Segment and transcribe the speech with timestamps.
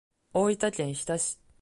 [0.33, 1.39] 大分県日田市